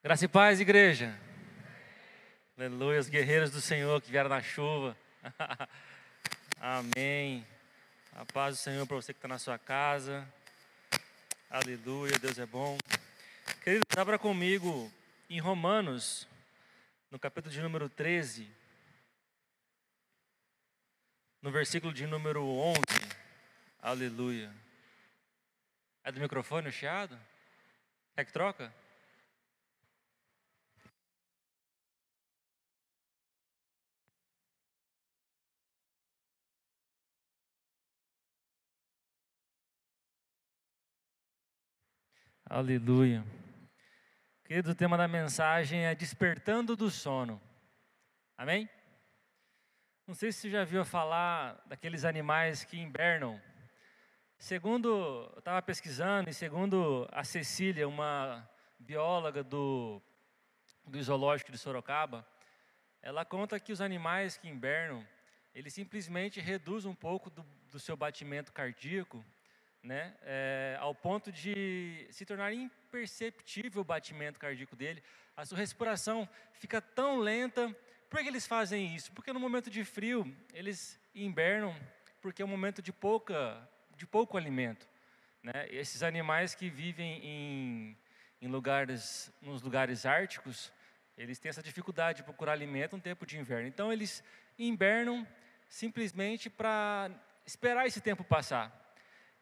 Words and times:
Graça 0.00 0.26
e 0.26 0.28
paz, 0.28 0.60
igreja. 0.60 1.12
Aleluia, 2.56 3.00
os 3.00 3.08
guerreiros 3.08 3.50
do 3.50 3.60
Senhor 3.60 4.00
que 4.00 4.12
vieram 4.12 4.30
na 4.30 4.40
chuva. 4.40 4.96
Amém. 6.60 7.44
A 8.12 8.24
paz 8.24 8.56
do 8.56 8.60
Senhor 8.60 8.86
para 8.86 8.94
você 8.94 9.12
que 9.12 9.18
está 9.18 9.26
na 9.26 9.40
sua 9.40 9.58
casa. 9.58 10.24
Aleluia, 11.50 12.16
Deus 12.20 12.38
é 12.38 12.46
bom. 12.46 12.78
Querido, 13.64 13.84
abra 13.96 14.20
comigo 14.20 14.88
em 15.28 15.40
Romanos, 15.40 16.28
no 17.10 17.18
capítulo 17.18 17.52
de 17.52 17.60
número 17.60 17.88
13, 17.88 18.48
no 21.42 21.50
versículo 21.50 21.92
de 21.92 22.06
número 22.06 22.44
11. 22.44 22.78
Aleluia. 23.82 24.54
É 26.04 26.12
do 26.12 26.20
microfone 26.20 26.68
o 26.68 26.72
chiado? 26.72 27.18
Quer 28.14 28.24
que 28.24 28.32
troca? 28.32 28.72
Aleluia. 42.50 43.22
Querido, 44.42 44.70
o 44.70 44.74
tema 44.74 44.96
da 44.96 45.06
mensagem 45.06 45.84
é 45.84 45.94
despertando 45.94 46.74
do 46.74 46.90
sono. 46.90 47.38
Amém? 48.38 48.66
Não 50.06 50.14
sei 50.14 50.32
se 50.32 50.40
você 50.40 50.50
já 50.52 50.64
viu 50.64 50.82
falar 50.82 51.62
daqueles 51.66 52.06
animais 52.06 52.64
que 52.64 52.78
hibernam. 52.78 53.38
Segundo, 54.38 54.88
eu 54.88 55.38
estava 55.40 55.60
pesquisando, 55.60 56.30
e 56.30 56.32
segundo 56.32 57.06
a 57.12 57.22
Cecília, 57.22 57.86
uma 57.86 58.48
bióloga 58.78 59.44
do, 59.44 60.00
do 60.86 61.02
zoológico 61.02 61.52
de 61.52 61.58
Sorocaba, 61.58 62.26
ela 63.02 63.26
conta 63.26 63.60
que 63.60 63.72
os 63.72 63.82
animais 63.82 64.38
que 64.38 64.48
hibernam, 64.48 65.06
eles 65.54 65.74
simplesmente 65.74 66.40
reduzem 66.40 66.90
um 66.90 66.94
pouco 66.94 67.28
do, 67.28 67.42
do 67.70 67.78
seu 67.78 67.94
batimento 67.94 68.54
cardíaco 68.54 69.22
né, 69.88 70.14
é, 70.22 70.76
ao 70.80 70.94
ponto 70.94 71.32
de 71.32 72.06
se 72.10 72.26
tornar 72.26 72.52
imperceptível 72.52 73.80
o 73.80 73.84
batimento 73.84 74.38
cardíaco 74.38 74.76
dele, 74.76 75.02
a 75.34 75.46
sua 75.46 75.56
respiração 75.56 76.28
fica 76.52 76.78
tão 76.78 77.18
lenta. 77.18 77.74
Por 78.10 78.20
que 78.20 78.28
eles 78.28 78.46
fazem 78.46 78.94
isso? 78.94 79.10
Porque 79.12 79.32
no 79.32 79.40
momento 79.40 79.70
de 79.70 79.82
frio 79.86 80.30
eles 80.52 81.00
invernam, 81.14 81.74
porque 82.20 82.42
é 82.42 82.44
um 82.44 82.48
momento 82.48 82.82
de 82.82 82.92
pouca, 82.92 83.66
de 83.96 84.06
pouco 84.06 84.36
alimento. 84.36 84.86
Né? 85.42 85.66
Esses 85.70 86.02
animais 86.02 86.54
que 86.54 86.68
vivem 86.68 87.24
em, 87.24 87.98
em 88.42 88.48
lugares, 88.48 89.32
nos 89.40 89.62
lugares 89.62 90.04
árticos, 90.04 90.70
eles 91.16 91.38
têm 91.38 91.48
essa 91.48 91.62
dificuldade 91.62 92.18
de 92.18 92.24
procurar 92.24 92.52
alimento 92.52 92.94
no 92.94 93.02
tempo 93.02 93.24
de 93.24 93.38
inverno. 93.38 93.66
Então 93.66 93.90
eles 93.90 94.22
invernam 94.58 95.26
simplesmente 95.66 96.50
para 96.50 97.10
esperar 97.46 97.86
esse 97.86 98.02
tempo 98.02 98.22
passar. 98.22 98.77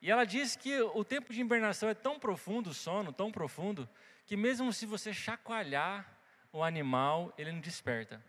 E 0.06 0.10
ela 0.12 0.24
diz 0.24 0.54
que 0.54 0.80
o 0.80 1.02
tempo 1.02 1.32
de 1.32 1.40
hibernação 1.40 1.88
é 1.88 1.94
tão 1.94 2.16
profundo, 2.16 2.70
o 2.70 2.72
sono 2.72 3.12
tão 3.12 3.32
profundo, 3.32 3.88
que 4.24 4.36
mesmo 4.36 4.72
se 4.72 4.86
você 4.86 5.12
chacoalhar 5.12 6.06
o 6.52 6.62
animal, 6.62 7.34
ele 7.36 7.50
não 7.50 7.58
desperta. 7.58 8.22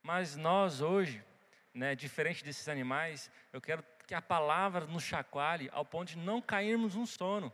Mas 0.00 0.36
nós 0.36 0.80
hoje, 0.80 1.20
né, 1.74 1.96
diferente 1.96 2.44
desses 2.44 2.68
animais, 2.68 3.32
eu 3.52 3.60
quero 3.60 3.84
que 4.06 4.14
a 4.14 4.22
palavra 4.22 4.86
nos 4.86 5.02
chacoalhe 5.02 5.68
ao 5.72 5.84
ponto 5.84 6.10
de 6.10 6.18
não 6.18 6.40
cairmos 6.40 6.94
no 6.94 7.04
sono. 7.04 7.52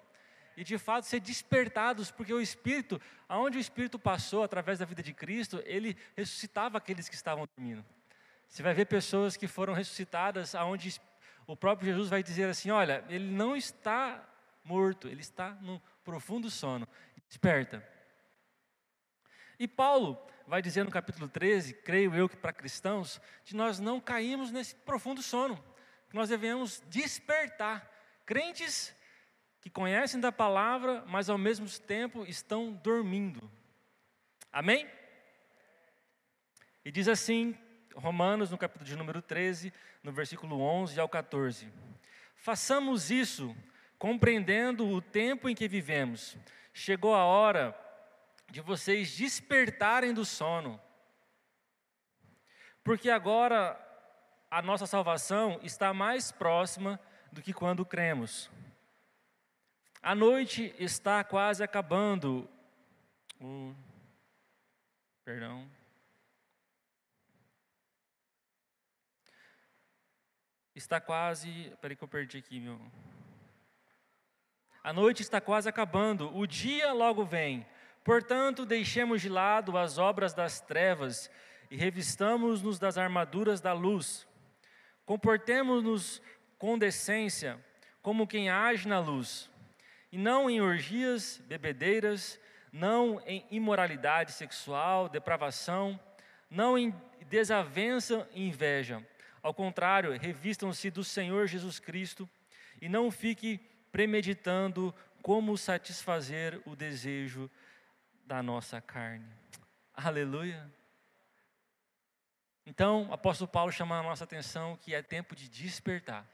E 0.55 0.63
de 0.63 0.77
fato 0.77 1.07
ser 1.07 1.21
despertados, 1.21 2.11
porque 2.11 2.35
o 2.35 2.43
Espírito, 2.43 3.01
aonde 3.27 3.57
o 3.57 3.61
Espírito 3.63 3.99
passou 3.99 4.43
através 4.43 4.79
da 4.79 4.85
vida 4.85 5.03
de 5.03 5.15
Cristo, 5.15 5.63
ele 5.65 5.97
ressuscitava 6.15 6.77
aqueles 6.77 7.09
que 7.09 7.15
estavam 7.15 7.49
dormindo. 7.57 7.83
Você 8.47 8.63
vai 8.63 8.75
ver 8.75 8.85
pessoas 8.85 9.39
que 9.39 9.47
foram 9.47 9.73
ressuscitadas 9.73 10.55
aonde 10.55 11.01
o 11.49 11.57
próprio 11.57 11.91
Jesus 11.91 12.11
vai 12.11 12.23
dizer 12.23 12.49
assim: 12.49 12.71
olha, 12.71 13.03
ele 13.09 13.31
não 13.33 13.57
está 13.57 14.23
morto, 14.63 15.09
ele 15.09 15.23
está 15.23 15.53
no 15.63 15.83
profundo 16.05 16.51
sono. 16.51 16.87
Desperta. 17.27 17.83
E 19.59 19.67
Paulo 19.67 20.17
vai 20.47 20.61
dizer 20.61 20.85
no 20.85 20.91
capítulo 20.91 21.27
13, 21.27 21.75
creio 21.75 22.15
eu 22.15 22.29
que 22.29 22.37
para 22.37 22.53
cristãos, 22.53 23.21
que 23.45 23.57
nós 23.57 23.81
não 23.81 23.99
caímos 23.99 24.53
nesse 24.53 24.75
profundo 24.75 25.23
sono, 25.23 25.57
que 26.09 26.15
nós 26.15 26.29
devemos 26.29 26.83
despertar. 26.87 27.91
Crentes 28.27 28.95
que 29.61 29.71
conhecem 29.71 30.21
da 30.21 30.31
palavra, 30.31 31.03
mas 31.07 31.31
ao 31.31 31.39
mesmo 31.39 31.67
tempo 31.81 32.25
estão 32.27 32.73
dormindo. 32.75 33.51
Amém? 34.53 34.89
E 36.85 36.93
diz 36.93 37.09
assim 37.09 37.57
Romanos, 37.99 38.51
no 38.51 38.57
capítulo 38.57 38.85
de 38.85 38.97
número 38.97 39.21
13, 39.21 39.73
no 40.03 40.13
versículo 40.13 40.61
11 40.61 41.01
ao 41.01 41.09
14. 41.09 41.69
Façamos 42.37 43.11
isso, 43.11 43.57
compreendendo 43.99 44.89
o 44.89 45.03
tempo 45.03 45.49
em 45.49 45.55
que 45.55 45.67
vivemos. 45.67 46.37
Chegou 46.73 47.15
a 47.15 47.25
hora 47.25 47.77
de 48.51 48.61
vocês 48.61 49.17
despertarem 49.17 50.15
do 50.15 50.25
sono, 50.25 50.81
porque 52.85 53.11
agora 53.11 53.79
a 54.51 54.63
nossa 54.63 54.87
salvação 54.87 55.59
está 55.63 55.93
mais 55.93 56.31
próxima 56.31 57.01
do 57.33 57.43
que 57.43 57.53
quando 57.53 57.85
cremos. 57.85 58.49
A 60.01 60.15
noite 60.15 60.73
está 60.79 61.25
quase 61.25 61.63
acabando. 61.65 62.49
Uh, 63.41 63.75
perdão. 65.25 65.69
Está 70.79 71.01
quase. 71.01 71.73
Peraí 71.81 71.97
que 71.97 72.03
eu 72.03 72.09
perdi 72.09 72.39
aqui, 72.39 72.61
meu. 72.61 72.81
A 74.83 74.93
noite 74.93 75.23
está 75.23 75.41
quase 75.41 75.69
acabando, 75.69 76.35
o 76.35 76.47
dia 76.47 76.93
logo 76.93 77.25
vem. 77.25 77.67
Portanto, 78.05 78.65
deixemos 78.65 79.21
de 79.21 79.29
lado 79.29 79.77
as 79.77 79.99
obras 79.99 80.33
das 80.33 80.61
trevas 80.61 81.31
e 81.71 81.77
revistamos-nos 81.77 82.79
das 82.79 82.97
armaduras 82.97 83.61
da 83.61 83.73
luz. 83.73 84.27
Comportemos-nos 85.05 86.23
com 86.57 86.79
decência, 86.79 87.63
como 88.01 88.27
quem 88.27 88.49
age 88.49 88.89
na 88.89 89.01
luz, 89.01 89.51
e 90.11 90.17
não 90.17 90.49
em 90.49 90.61
orgias, 90.61 91.39
bebedeiras, 91.47 92.41
não 92.73 93.21
em 93.27 93.45
imoralidade 93.51 94.33
sexual, 94.33 95.09
depravação, 95.09 96.01
não 96.49 96.79
em 96.79 96.95
desavença 97.29 98.29
e 98.33 98.47
inveja 98.47 99.05
ao 99.49 99.55
contrário, 99.55 100.13
revistam-se 100.19 100.91
do 100.91 101.03
Senhor 101.03 101.47
Jesus 101.47 101.81
Cristo 101.81 102.29
e 102.83 102.87
não 102.87 103.11
fique 103.11 103.57
premeditando 103.91 104.95
como 105.23 105.57
satisfazer 105.57 106.61
o 106.67 106.77
desejo 106.77 107.51
da 108.27 108.43
nossa 108.43 108.79
carne. 108.83 109.27
Aleluia. 109.95 110.71
Então, 112.67 113.09
o 113.09 113.15
apóstolo 113.15 113.49
Paulo 113.49 113.73
chama 113.73 113.99
a 113.99 114.03
nossa 114.03 114.25
atenção 114.25 114.77
que 114.77 114.95
é 114.95 115.01
tempo 115.01 115.35
de 115.35 115.49
despertar. 115.49 116.27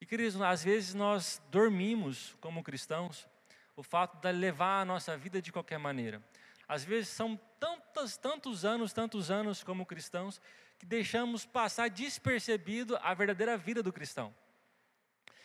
E 0.00 0.04
queridos, 0.04 0.42
às 0.42 0.64
vezes 0.64 0.94
nós 0.94 1.40
dormimos 1.52 2.36
como 2.40 2.64
cristãos, 2.64 3.28
o 3.76 3.82
fato 3.84 4.20
de 4.20 4.32
levar 4.32 4.80
a 4.80 4.84
nossa 4.84 5.16
vida 5.16 5.40
de 5.40 5.52
qualquer 5.52 5.78
maneira. 5.78 6.20
Às 6.66 6.82
vezes 6.82 7.10
são 7.10 7.38
tantos, 7.60 8.16
tantos 8.16 8.64
anos, 8.64 8.92
tantos 8.92 9.30
anos 9.30 9.62
como 9.62 9.86
cristãos, 9.86 10.40
que 10.82 10.86
deixamos 10.86 11.46
passar 11.46 11.88
despercebido 11.88 12.96
a 12.96 13.14
verdadeira 13.14 13.56
vida 13.56 13.84
do 13.84 13.92
cristão. 13.92 14.34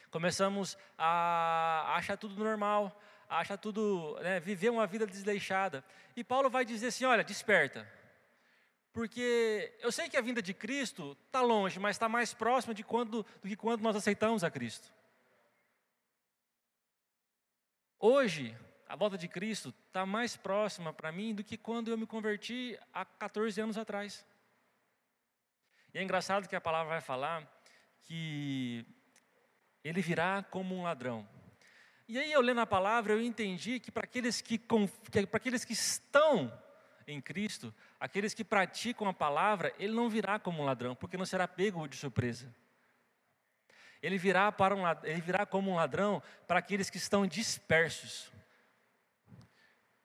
Começamos 0.10 0.76
a 0.98 1.94
achar 1.96 2.18
tudo 2.18 2.44
normal, 2.44 3.00
a 3.30 3.38
achar 3.38 3.56
tudo, 3.56 4.18
né, 4.24 4.40
viver 4.40 4.72
uma 4.72 4.88
vida 4.88 5.06
desleixada. 5.06 5.86
E 6.16 6.24
Paulo 6.24 6.50
vai 6.50 6.66
dizer 6.66 6.88
assim: 6.88 7.06
olha, 7.06 7.24
desperta. 7.24 7.88
Porque 8.92 9.78
eu 9.80 9.92
sei 9.92 10.10
que 10.10 10.18
a 10.18 10.22
vinda 10.22 10.42
de 10.42 10.56
Cristo 10.56 11.16
está 11.28 11.40
longe, 11.42 11.80
mas 11.80 11.98
está 11.98 12.10
mais 12.10 12.34
próxima 12.34 12.74
de 12.74 12.84
quando, 12.84 13.24
do 13.40 13.48
que 13.48 13.56
quando 13.56 13.82
nós 13.82 13.96
aceitamos 13.96 14.44
a 14.44 14.50
Cristo. 14.50 14.92
Hoje, 18.00 18.58
a 18.90 18.96
volta 18.96 19.20
de 19.20 19.28
Cristo 19.28 19.72
está 19.86 20.04
mais 20.04 20.36
próxima 20.36 20.92
para 20.92 21.12
mim 21.12 21.36
do 21.36 21.44
que 21.44 21.58
quando 21.58 21.92
eu 21.92 21.98
me 21.98 22.08
converti 22.08 22.76
há 22.92 23.06
14 23.06 23.62
anos 23.62 23.78
atrás. 23.78 24.26
E 25.94 26.00
é 26.00 26.04
engraçado 26.04 26.48
que 26.48 26.56
a 26.56 26.62
palavra 26.62 26.94
vai 26.94 27.02
falar 27.02 27.48
que 28.04 28.86
ele 29.84 30.02
virá 30.02 30.44
como 30.44 30.76
um 30.76 30.84
ladrão. 30.84 31.28
E 32.08 32.18
aí 32.18 32.32
eu 32.32 32.42
lendo 32.42 32.62
a 32.62 32.66
palavra, 32.66 33.14
eu 33.14 33.22
entendi 33.22 33.80
que 33.80 33.92
para 33.92 34.06
aqueles 34.06 34.40
que, 34.40 34.58
para 34.60 35.38
aqueles 35.38 35.66
que 35.66 35.74
estão 35.74 36.52
em 37.06 37.22
Cristo, 37.22 37.74
aqueles 38.00 38.34
que 38.34 38.44
praticam 38.44 39.08
a 39.08 39.14
palavra, 39.14 39.74
ele 39.78 39.94
não 39.94 40.10
virá 40.10 40.40
como 40.40 40.62
um 40.62 40.66
ladrão, 40.66 40.96
porque 40.96 41.18
não 41.18 41.26
será 41.26 41.48
pego 41.48 41.88
de 41.88 41.96
surpresa. 41.96 42.54
Ele 44.02 44.18
virá, 44.18 44.52
para 44.52 44.76
um, 44.76 44.84
ele 45.04 45.22
virá 45.22 45.46
como 45.46 45.72
um 45.72 45.76
ladrão 45.76 46.22
para 46.46 46.60
aqueles 46.60 46.90
que 46.90 46.98
estão 46.98 47.26
dispersos. 47.26 48.32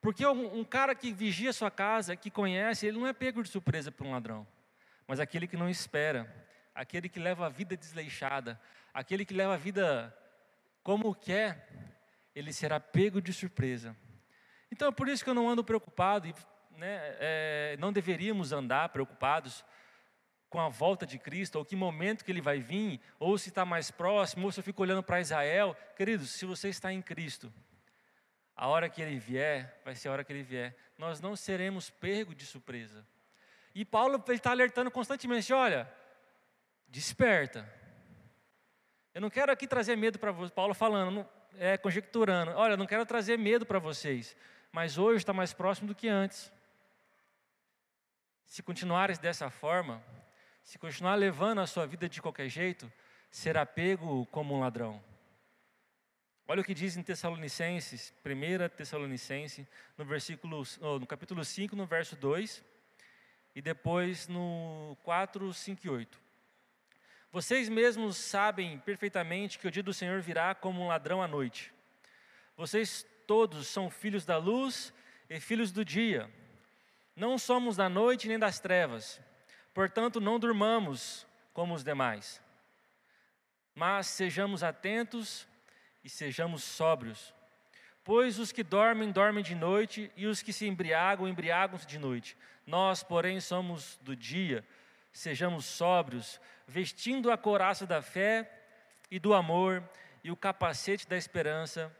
Porque 0.01 0.25
um, 0.25 0.59
um 0.59 0.63
cara 0.63 0.93
que 0.95 1.13
vigia 1.13 1.53
sua 1.53 1.71
casa, 1.71 2.15
que 2.15 2.29
conhece, 2.29 2.85
ele 2.85 2.97
não 2.97 3.07
é 3.07 3.13
pego 3.13 3.41
de 3.41 3.49
surpresa 3.49 3.91
por 3.91 4.05
um 4.05 4.11
ladrão. 4.11 4.45
Mas 5.07 5.19
aquele 5.19 5.47
que 5.47 5.57
não 5.57 5.69
espera, 5.69 6.31
aquele 6.73 7.09
que 7.09 7.19
leva 7.19 7.45
a 7.45 7.49
vida 7.49 7.75
desleixada, 7.75 8.59
aquele 8.93 9.25
que 9.25 9.33
leva 9.33 9.53
a 9.53 9.57
vida 9.57 10.15
como 10.81 11.13
quer, 11.15 11.67
ele 12.35 12.51
será 12.51 12.79
pego 12.79 13.21
de 13.21 13.31
surpresa. 13.31 13.95
Então 14.71 14.87
é 14.87 14.91
por 14.91 15.07
isso 15.07 15.23
que 15.23 15.29
eu 15.29 15.33
não 15.33 15.49
ando 15.49 15.63
preocupado, 15.63 16.27
e 16.27 16.33
né, 16.77 16.99
é, 17.19 17.77
não 17.79 17.93
deveríamos 17.93 18.51
andar 18.51 18.89
preocupados 18.89 19.63
com 20.49 20.59
a 20.59 20.69
volta 20.69 21.05
de 21.05 21.17
Cristo, 21.17 21.57
ou 21.57 21.65
que 21.65 21.75
momento 21.75 22.23
que 22.23 22.31
ele 22.31 22.41
vai 22.41 22.59
vir, 22.59 22.99
ou 23.19 23.37
se 23.37 23.49
está 23.49 23.65
mais 23.65 23.89
próximo, 23.89 24.45
ou 24.45 24.51
se 24.51 24.59
eu 24.59 24.63
fico 24.63 24.81
olhando 24.81 25.01
para 25.01 25.19
Israel. 25.19 25.75
Queridos, 25.95 26.31
se 26.31 26.45
você 26.45 26.69
está 26.69 26.93
em 26.93 27.01
Cristo, 27.01 27.51
a 28.55 28.67
hora 28.67 28.89
que 28.89 29.01
ele 29.01 29.17
vier, 29.17 29.81
vai 29.83 29.95
ser 29.95 30.09
a 30.09 30.11
hora 30.11 30.23
que 30.23 30.31
ele 30.31 30.43
vier, 30.43 30.75
nós 30.97 31.19
não 31.19 31.35
seremos 31.35 31.89
pego 31.89 32.35
de 32.35 32.45
surpresa. 32.45 33.05
E 33.75 33.83
Paulo 33.83 34.23
está 34.29 34.51
alertando 34.51 34.91
constantemente: 34.91 35.51
olha, 35.51 35.91
desperta. 36.87 37.67
Eu 39.13 39.21
não 39.21 39.29
quero 39.29 39.51
aqui 39.51 39.67
trazer 39.67 39.95
medo 39.95 40.17
para 40.17 40.31
vocês, 40.31 40.51
Paulo 40.51 40.73
falando, 40.73 41.27
é, 41.57 41.77
conjecturando: 41.77 42.51
olha, 42.51 42.77
não 42.77 42.85
quero 42.85 43.05
trazer 43.05 43.37
medo 43.37 43.65
para 43.65 43.79
vocês, 43.79 44.35
mas 44.71 44.97
hoje 44.97 45.17
está 45.17 45.33
mais 45.33 45.53
próximo 45.53 45.87
do 45.87 45.95
que 45.95 46.07
antes. 46.07 46.51
Se 48.45 48.61
continuares 48.61 49.17
dessa 49.17 49.49
forma, 49.49 50.03
se 50.63 50.77
continuar 50.77 51.15
levando 51.15 51.59
a 51.59 51.67
sua 51.67 51.87
vida 51.87 52.07
de 52.07 52.21
qualquer 52.21 52.49
jeito, 52.49 52.91
será 53.31 53.65
pego 53.65 54.25
como 54.27 54.53
um 54.55 54.59
ladrão. 54.59 55.03
Olha 56.47 56.61
o 56.61 56.63
que 56.63 56.73
diz 56.73 56.97
em 56.97 57.01
Tessalonicenses, 57.01 58.13
1 58.23 58.69
Tessalonicense, 58.75 59.67
no, 59.97 60.05
versículo, 60.05 60.63
no 60.99 61.07
capítulo 61.07 61.43
5, 61.43 61.75
no 61.75 61.85
verso 61.85 62.15
2, 62.15 62.63
e 63.55 63.61
depois 63.61 64.27
no 64.27 64.97
4, 65.03 65.53
5 65.53 65.85
e 65.85 65.89
8. 65.89 66.19
Vocês 67.31 67.67
mesmos 67.67 68.17
sabem 68.17 68.77
perfeitamente 68.79 69.57
que 69.57 69.67
o 69.67 69.71
dia 69.71 69.81
do 69.81 69.93
Senhor 69.93 70.21
virá 70.21 70.53
como 70.53 70.81
um 70.81 70.87
ladrão 70.87 71.21
à 71.21 71.27
noite. 71.27 71.73
Vocês 72.55 73.05
todos 73.25 73.67
são 73.67 73.89
filhos 73.89 74.25
da 74.25 74.37
luz 74.37 74.93
e 75.29 75.39
filhos 75.39 75.71
do 75.71 75.83
dia. 75.83 76.29
Não 77.15 77.37
somos 77.37 77.75
da 77.75 77.89
noite 77.89 78.27
nem 78.27 78.37
das 78.37 78.59
trevas. 78.59 79.19
Portanto, 79.73 80.21
não 80.21 80.39
durmamos 80.39 81.25
como 81.53 81.73
os 81.73 81.83
demais, 81.83 82.41
mas 83.73 84.07
sejamos 84.07 84.63
atentos 84.63 85.47
e 86.03 86.09
sejamos 86.09 86.63
sóbrios. 86.63 87.33
Pois 88.03 88.39
os 88.39 88.51
que 88.51 88.63
dormem, 88.63 89.11
dormem 89.11 89.43
de 89.43 89.55
noite, 89.55 90.11
e 90.15 90.27
os 90.27 90.41
que 90.41 90.51
se 90.51 90.67
embriagam, 90.67 91.27
embriagam-se 91.27 91.87
de 91.87 91.97
noite. 91.97 92.37
Nós, 92.65 93.03
porém, 93.03 93.39
somos 93.39 93.97
do 94.01 94.15
dia, 94.15 94.65
sejamos 95.11 95.65
sóbrios, 95.65 96.39
vestindo 96.67 97.31
a 97.31 97.37
couraça 97.37 97.85
da 97.85 98.01
fé 98.01 98.49
e 99.09 99.19
do 99.19 99.33
amor 99.33 99.83
e 100.23 100.31
o 100.31 100.35
capacete 100.35 101.07
da 101.07 101.15
esperança 101.15 101.95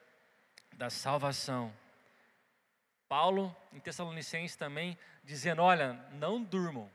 da 0.74 0.90
salvação. 0.90 1.74
Paulo, 3.08 3.56
em 3.72 3.80
Tessalonicenses 3.80 4.56
também, 4.56 4.98
dizendo: 5.24 5.62
olha, 5.62 5.94
não 6.12 6.42
durmam 6.42 6.90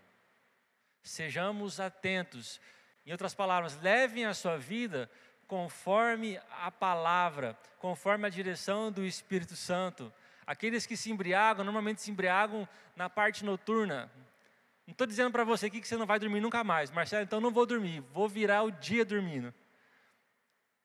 Sejamos 1.09 1.81
atentos. 1.81 2.61
Em 3.07 3.13
outras 3.13 3.35
palavras, 3.35 3.81
levem 3.81 4.27
a 4.27 4.35
sua 4.35 4.59
vida 4.59 5.11
conforme 5.49 6.41
a 6.63 6.71
palavra, 6.71 7.59
conforme 7.79 8.27
a 8.27 8.31
direção 8.31 8.93
do 8.93 9.05
Espírito 9.05 9.57
Santo. 9.57 10.13
Aqueles 10.47 10.87
que 10.87 10.97
se 10.97 11.11
embriagam, 11.11 11.65
normalmente 11.65 12.01
se 12.01 12.11
embriagam 12.11 12.69
na 12.95 13.11
parte 13.11 13.45
noturna. 13.45 14.09
Não 14.87 14.93
estou 14.93 15.07
dizendo 15.07 15.33
para 15.33 15.43
você 15.43 15.67
aqui 15.67 15.81
que 15.81 15.89
você 15.89 15.97
não 15.97 16.07
vai 16.07 16.21
dormir 16.21 16.41
nunca 16.41 16.63
mais. 16.63 16.91
Marcelo, 16.91 17.25
então 17.25 17.41
não 17.41 17.51
vou 17.51 17.67
dormir, 17.67 18.01
vou 18.13 18.29
virar 18.29 18.63
o 18.63 18.71
dia 18.71 19.05
dormindo. 19.05 19.53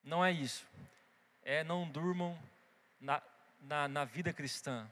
Não 0.02 0.24
é 0.24 0.32
isso. 0.32 0.66
É 1.42 1.62
não 1.62 1.88
durmam 1.88 2.36
na, 3.00 3.22
na, 3.60 3.86
na 3.86 4.04
vida 4.04 4.32
cristã. 4.32 4.90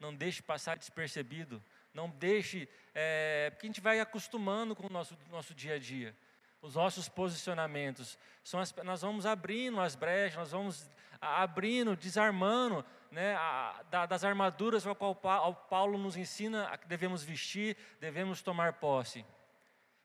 Não 0.00 0.12
deixe 0.14 0.42
passar 0.42 0.76
despercebido 0.76 1.62
não 1.92 2.08
deixe, 2.08 2.68
é, 2.94 3.50
porque 3.50 3.66
a 3.66 3.68
gente 3.68 3.80
vai 3.80 4.00
acostumando 4.00 4.74
com 4.74 4.86
o 4.86 4.90
nosso, 4.90 5.16
nosso 5.30 5.54
dia 5.54 5.74
a 5.74 5.78
dia. 5.78 6.14
Os 6.60 6.74
nossos 6.74 7.08
posicionamentos. 7.08 8.18
São 8.44 8.60
as, 8.60 8.74
nós 8.84 9.02
vamos 9.02 9.26
abrindo 9.26 9.80
as 9.80 9.94
brechas, 9.94 10.36
nós 10.36 10.50
vamos 10.50 10.90
abrindo, 11.20 11.96
desarmando 11.96 12.84
né, 13.10 13.34
a, 13.34 13.82
da, 13.90 14.06
das 14.06 14.24
armaduras 14.24 14.86
ao 14.86 14.94
qual 14.94 15.54
Paulo 15.68 15.98
nos 15.98 16.16
ensina 16.16 16.76
que 16.78 16.86
devemos 16.86 17.22
vestir, 17.22 17.76
devemos 17.98 18.42
tomar 18.42 18.74
posse. 18.74 19.24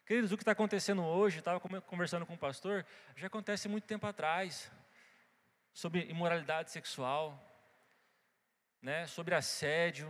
Queridos, 0.06 0.32
o 0.32 0.38
que 0.38 0.44
está 0.44 0.52
acontecendo 0.52 1.04
hoje, 1.04 1.40
estava 1.40 1.60
conversando 1.60 2.26
com 2.26 2.36
o 2.36 2.38
pastor, 2.38 2.86
já 3.16 3.28
acontece 3.28 3.68
muito 3.68 3.86
tempo 3.86 4.06
atrás, 4.06 4.72
sobre 5.74 6.06
imoralidade 6.06 6.72
sexual, 6.72 7.42
né, 8.82 9.08
sobre 9.08 9.34
assédio, 9.34 10.08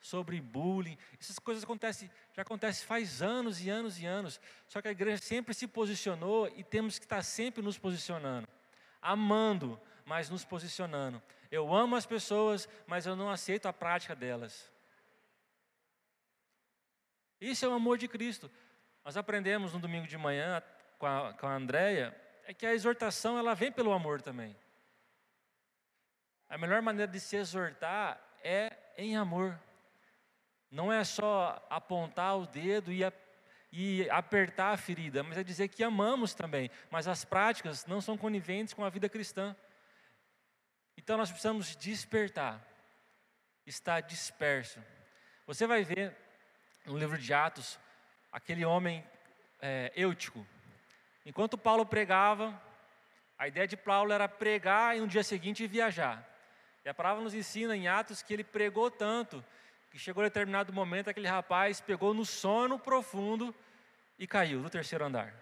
sobre 0.00 0.40
bullying. 0.40 0.96
Essas 1.20 1.38
coisas 1.38 1.62
acontecem, 1.62 2.10
já 2.34 2.42
acontecem 2.42 2.86
faz 2.86 3.20
anos 3.20 3.60
e 3.64 3.68
anos 3.68 4.00
e 4.00 4.06
anos. 4.06 4.40
Só 4.66 4.80
que 4.80 4.88
a 4.88 4.92
igreja 4.92 5.22
sempre 5.22 5.54
se 5.54 5.66
posicionou 5.66 6.48
e 6.56 6.64
temos 6.64 6.98
que 6.98 7.04
estar 7.04 7.22
sempre 7.22 7.62
nos 7.62 7.78
posicionando. 7.78 8.48
Amando, 9.00 9.80
mas 10.04 10.30
nos 10.30 10.44
posicionando. 10.44 11.22
Eu 11.50 11.72
amo 11.74 11.96
as 11.96 12.06
pessoas, 12.06 12.68
mas 12.86 13.06
eu 13.06 13.14
não 13.14 13.30
aceito 13.30 13.66
a 13.66 13.72
prática 13.72 14.14
delas. 14.14 14.70
Isso 17.40 17.64
é 17.64 17.68
o 17.68 17.72
amor 17.72 17.98
de 17.98 18.06
Cristo. 18.06 18.50
Nós 19.04 19.16
aprendemos 19.16 19.72
no 19.72 19.80
domingo 19.80 20.06
de 20.06 20.18
manhã 20.18 20.62
com 20.98 21.06
a, 21.06 21.32
com 21.32 21.46
a 21.46 21.54
Andréia, 21.54 22.14
é 22.44 22.52
que 22.52 22.66
a 22.66 22.74
exortação 22.74 23.38
ela 23.38 23.54
vem 23.54 23.72
pelo 23.72 23.92
amor 23.92 24.20
também. 24.20 24.54
A 26.48 26.58
melhor 26.58 26.82
maneira 26.82 27.10
de 27.10 27.18
se 27.18 27.36
exortar 27.36 28.20
é 28.42 28.76
em 28.96 29.16
amor. 29.16 29.58
Não 30.70 30.92
é 30.92 31.02
só 31.02 31.66
apontar 31.68 32.38
o 32.38 32.46
dedo 32.46 32.92
e, 32.92 33.04
a, 33.04 33.12
e 33.72 34.08
apertar 34.10 34.72
a 34.72 34.76
ferida, 34.76 35.22
mas 35.22 35.36
é 35.36 35.42
dizer 35.42 35.68
que 35.68 35.82
amamos 35.82 36.32
também, 36.32 36.70
mas 36.90 37.08
as 37.08 37.24
práticas 37.24 37.86
não 37.86 38.00
são 38.00 38.16
coniventes 38.16 38.72
com 38.72 38.84
a 38.84 38.90
vida 38.90 39.08
cristã. 39.08 39.56
Então 40.96 41.16
nós 41.16 41.30
precisamos 41.30 41.74
despertar, 41.74 42.64
estar 43.66 44.00
disperso. 44.00 44.78
Você 45.46 45.66
vai 45.66 45.82
ver 45.82 46.16
no 46.86 46.96
livro 46.96 47.18
de 47.18 47.34
Atos 47.34 47.78
aquele 48.30 48.64
homem 48.64 49.04
é, 49.60 49.92
eutico. 49.96 50.46
Enquanto 51.26 51.58
Paulo 51.58 51.84
pregava, 51.84 52.60
a 53.36 53.48
ideia 53.48 53.66
de 53.66 53.76
Paulo 53.76 54.12
era 54.12 54.28
pregar 54.28 54.96
e 54.96 55.00
no 55.00 55.08
dia 55.08 55.24
seguinte 55.24 55.66
viajar. 55.66 56.26
E 56.84 56.88
a 56.88 56.94
palavra 56.94 57.22
nos 57.22 57.34
ensina 57.34 57.76
em 57.76 57.88
Atos 57.88 58.22
que 58.22 58.32
ele 58.32 58.44
pregou 58.44 58.90
tanto 58.90 59.44
que 59.90 59.98
chegou 59.98 60.22
a 60.22 60.26
determinado 60.26 60.72
momento, 60.72 61.10
aquele 61.10 61.26
rapaz 61.26 61.80
pegou 61.80 62.14
no 62.14 62.24
sono 62.24 62.78
profundo 62.78 63.54
e 64.18 64.26
caiu 64.26 64.62
do 64.62 64.70
terceiro 64.70 65.04
andar. 65.04 65.34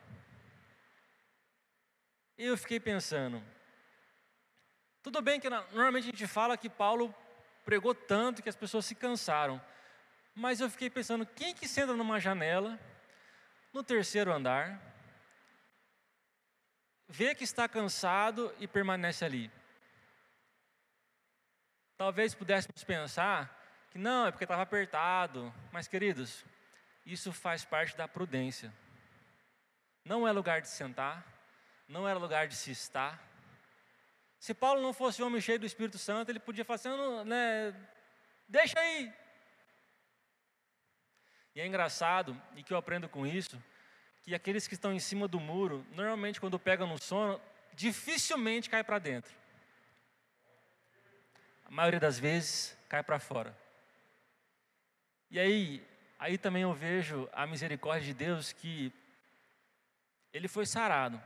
E 2.38 2.44
eu 2.44 2.56
fiquei 2.56 2.80
pensando, 2.80 3.42
tudo 5.02 5.20
bem 5.20 5.38
que 5.38 5.50
normalmente 5.50 6.04
a 6.04 6.10
gente 6.10 6.26
fala 6.26 6.56
que 6.56 6.70
Paulo 6.70 7.14
pregou 7.64 7.94
tanto 7.94 8.42
que 8.42 8.48
as 8.48 8.56
pessoas 8.56 8.86
se 8.86 8.94
cansaram, 8.94 9.60
mas 10.34 10.60
eu 10.60 10.70
fiquei 10.70 10.88
pensando, 10.88 11.26
quem 11.26 11.54
que 11.54 11.68
senta 11.68 11.94
numa 11.94 12.18
janela, 12.18 12.78
no 13.72 13.82
terceiro 13.82 14.32
andar, 14.32 14.80
vê 17.06 17.34
que 17.34 17.44
está 17.44 17.68
cansado 17.68 18.54
e 18.58 18.66
permanece 18.66 19.24
ali? 19.24 19.50
Talvez 21.98 22.34
pudéssemos 22.34 22.84
pensar 22.84 23.57
que 23.90 23.98
não, 23.98 24.26
é 24.26 24.30
porque 24.30 24.44
estava 24.44 24.62
apertado. 24.62 25.52
Mas, 25.72 25.88
queridos, 25.88 26.44
isso 27.04 27.32
faz 27.32 27.64
parte 27.64 27.96
da 27.96 28.06
prudência. 28.06 28.72
Não 30.04 30.26
é 30.26 30.32
lugar 30.32 30.60
de 30.60 30.68
sentar, 30.68 31.24
não 31.88 32.08
era 32.08 32.18
lugar 32.18 32.48
de 32.48 32.54
se 32.54 32.70
estar. 32.70 33.22
Se 34.38 34.54
Paulo 34.54 34.80
não 34.80 34.92
fosse 34.92 35.22
um 35.22 35.26
homem 35.26 35.40
cheio 35.40 35.58
do 35.58 35.66
Espírito 35.66 35.98
Santo, 35.98 36.30
ele 36.30 36.38
podia 36.38 36.64
falar 36.64 36.76
assim, 36.76 37.24
né, 37.24 37.74
deixa 38.46 38.78
aí. 38.78 39.12
E 41.54 41.60
é 41.60 41.66
engraçado, 41.66 42.40
e 42.54 42.62
que 42.62 42.72
eu 42.72 42.76
aprendo 42.76 43.08
com 43.08 43.26
isso, 43.26 43.60
que 44.22 44.34
aqueles 44.34 44.68
que 44.68 44.74
estão 44.74 44.92
em 44.92 45.00
cima 45.00 45.26
do 45.26 45.40
muro, 45.40 45.84
normalmente 45.92 46.40
quando 46.40 46.58
pegam 46.58 46.86
no 46.86 47.02
sono, 47.02 47.40
dificilmente 47.74 48.70
cai 48.70 48.84
para 48.84 48.98
dentro. 48.98 49.34
A 51.64 51.70
maioria 51.70 52.00
das 52.00 52.18
vezes 52.18 52.76
cai 52.88 53.02
para 53.02 53.18
fora. 53.18 53.56
E 55.30 55.38
aí, 55.38 55.86
aí 56.18 56.38
também 56.38 56.62
eu 56.62 56.72
vejo 56.72 57.28
a 57.32 57.46
misericórdia 57.46 58.06
de 58.06 58.14
Deus 58.14 58.52
que 58.52 58.92
ele 60.32 60.48
foi 60.48 60.64
sarado, 60.64 61.20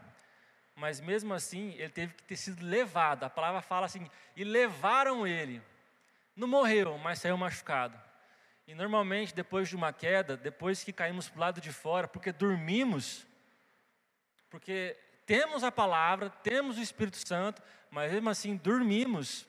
mas 0.75 1.00
mesmo 1.00 1.35
assim 1.35 1.73
ele 1.75 1.90
teve 1.90 2.14
que 2.14 2.23
ter 2.23 2.37
sido 2.37 2.64
levado. 2.64 3.25
A 3.25 3.30
palavra 3.30 3.61
fala 3.61 3.87
assim: 3.87 4.11
e 4.37 4.42
levaram 4.44 5.26
ele. 5.26 5.62
não 6.35 6.49
morreu, 6.49 6.99
mas 6.99 7.21
saiu 7.21 7.37
machucado. 7.37 7.99
E 8.66 8.75
normalmente, 8.75 9.35
depois 9.35 9.68
de 9.68 9.76
uma 9.76 9.92
queda, 9.92 10.37
depois 10.37 10.82
que 10.82 10.92
caímos 10.92 11.28
para 11.28 11.37
o 11.37 11.40
lado 11.40 11.61
de 11.61 11.73
fora, 11.73 12.09
porque 12.09 12.32
dormimos, 12.32 13.26
porque 14.49 14.97
temos 15.26 15.62
a 15.64 15.71
palavra, 15.71 16.30
temos 16.30 16.78
o 16.78 16.82
Espírito 16.82 17.16
Santo, 17.16 17.62
mas 17.90 18.12
mesmo 18.12 18.30
assim 18.30 18.56
dormimos, 18.56 19.47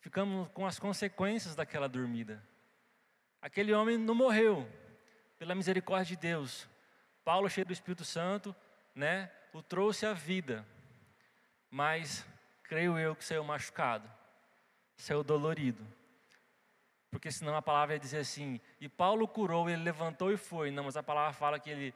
ficamos 0.00 0.48
com 0.52 0.66
as 0.66 0.78
consequências 0.78 1.54
daquela 1.54 1.88
dormida. 1.88 2.42
Aquele 3.40 3.72
homem 3.72 3.96
não 3.96 4.14
morreu, 4.14 4.68
pela 5.38 5.54
misericórdia 5.54 6.16
de 6.16 6.20
Deus. 6.20 6.68
Paulo, 7.24 7.48
cheio 7.48 7.66
do 7.66 7.72
Espírito 7.72 8.04
Santo, 8.04 8.54
né, 8.94 9.30
o 9.52 9.62
trouxe 9.62 10.06
à 10.06 10.12
vida, 10.12 10.66
mas 11.70 12.26
creio 12.64 12.98
eu 12.98 13.14
que 13.14 13.24
saiu 13.24 13.44
machucado, 13.44 14.10
saiu 14.96 15.22
dolorido. 15.22 15.86
Porque 17.10 17.30
senão 17.30 17.56
a 17.56 17.62
palavra 17.62 17.94
ia 17.94 18.00
dizer 18.00 18.18
assim, 18.18 18.60
e 18.80 18.88
Paulo 18.88 19.26
curou, 19.26 19.68
ele 19.68 19.82
levantou 19.82 20.30
e 20.30 20.36
foi. 20.36 20.70
Não, 20.70 20.84
mas 20.84 20.96
a 20.96 21.02
palavra 21.02 21.32
fala 21.32 21.58
que 21.58 21.70
ele, 21.70 21.94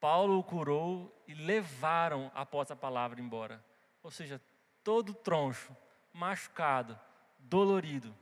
Paulo 0.00 0.38
o 0.38 0.42
curou 0.42 1.14
e 1.26 1.34
levaram 1.34 2.30
após 2.34 2.70
a 2.70 2.76
palavra 2.76 3.20
embora. 3.20 3.62
Ou 4.02 4.10
seja, 4.10 4.40
todo 4.82 5.12
troncho, 5.12 5.76
machucado, 6.12 6.98
dolorido. 7.38 8.14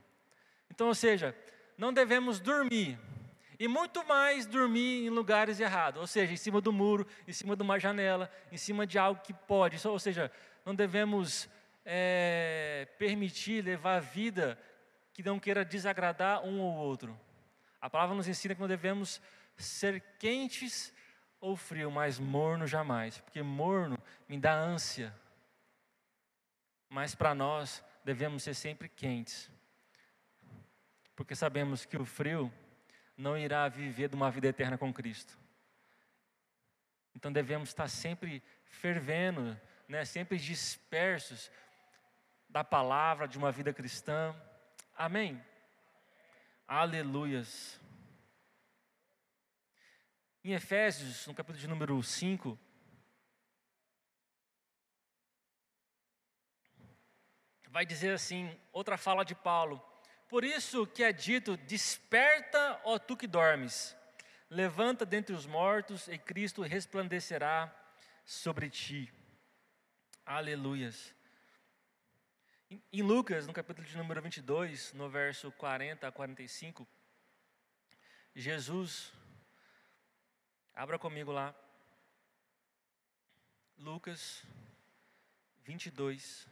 Então, 0.70 0.88
ou 0.88 0.94
seja, 0.94 1.36
não 1.76 1.92
devemos 1.92 2.40
dormir, 2.40 2.98
e 3.58 3.68
muito 3.68 4.04
mais 4.06 4.46
dormir 4.46 5.06
em 5.06 5.10
lugares 5.10 5.60
errados, 5.60 6.00
ou 6.00 6.06
seja, 6.06 6.32
em 6.32 6.36
cima 6.36 6.60
do 6.60 6.72
muro, 6.72 7.06
em 7.26 7.32
cima 7.32 7.54
de 7.54 7.62
uma 7.62 7.78
janela, 7.78 8.30
em 8.50 8.56
cima 8.56 8.86
de 8.86 8.98
algo 8.98 9.20
que 9.22 9.32
pode, 9.32 9.86
ou 9.86 9.98
seja, 9.98 10.30
não 10.64 10.74
devemos 10.74 11.48
é, 11.84 12.88
permitir 12.98 13.64
levar 13.64 13.96
a 13.96 14.00
vida 14.00 14.58
que 15.12 15.22
não 15.22 15.38
queira 15.38 15.64
desagradar 15.64 16.44
um 16.44 16.60
ou 16.60 16.74
outro. 16.74 17.18
A 17.80 17.88
palavra 17.88 18.16
nos 18.16 18.26
ensina 18.26 18.54
que 18.54 18.60
não 18.60 18.68
devemos 18.68 19.20
ser 19.56 20.00
quentes 20.18 20.92
ou 21.40 21.54
frio, 21.54 21.90
mas 21.90 22.18
morno 22.18 22.66
jamais, 22.66 23.20
porque 23.20 23.42
morno 23.42 23.98
me 24.28 24.38
dá 24.38 24.54
ânsia. 24.54 25.14
Mas 26.88 27.14
para 27.14 27.34
nós 27.34 27.84
devemos 28.04 28.42
ser 28.42 28.54
sempre 28.54 28.88
quentes, 28.88 29.50
porque 31.14 31.34
sabemos 31.34 31.84
que 31.84 31.96
o 31.96 32.04
frio 32.04 32.52
não 33.16 33.36
irá 33.36 33.68
viver 33.68 34.08
de 34.08 34.16
uma 34.16 34.30
vida 34.30 34.48
eterna 34.48 34.76
com 34.76 34.92
Cristo. 34.92 35.38
Então 37.14 37.32
devemos 37.32 37.68
estar 37.68 37.88
sempre 37.88 38.42
fervendo, 38.64 39.58
né, 39.88 40.04
sempre 40.04 40.36
dispersos 40.36 41.50
da 42.48 42.64
palavra 42.64 43.28
de 43.28 43.38
uma 43.38 43.52
vida 43.52 43.72
cristã. 43.72 44.34
Amém? 44.96 45.42
Aleluias. 46.66 47.80
Em 50.42 50.52
Efésios, 50.52 51.26
no 51.26 51.34
capítulo 51.34 51.58
de 51.58 51.68
número 51.68 52.02
5, 52.02 52.58
vai 57.74 57.84
dizer 57.84 58.12
assim, 58.12 58.56
outra 58.72 58.96
fala 58.96 59.24
de 59.24 59.34
Paulo: 59.34 59.82
por 60.28 60.44
isso 60.44 60.86
que 60.86 61.02
é 61.02 61.12
dito: 61.12 61.56
Desperta, 61.56 62.80
ó 62.84 62.98
tu 62.98 63.16
que 63.16 63.26
dormes, 63.26 63.96
levanta 64.50 65.04
dentre 65.04 65.34
os 65.34 65.46
mortos 65.46 66.08
e 66.08 66.18
Cristo 66.18 66.62
resplandecerá 66.62 67.74
sobre 68.24 68.70
ti. 68.70 69.12
Aleluias. 70.24 71.14
Em 72.92 73.02
Lucas, 73.02 73.46
no 73.46 73.52
capítulo 73.52 73.86
de 73.86 73.96
número 73.96 74.20
22, 74.22 74.92
no 74.94 75.08
verso 75.08 75.52
40 75.52 76.08
a 76.08 76.10
45, 76.10 76.88
Jesus, 78.34 79.12
abra 80.74 80.98
comigo 80.98 81.30
lá, 81.30 81.54
Lucas 83.76 84.42
22, 85.64 86.48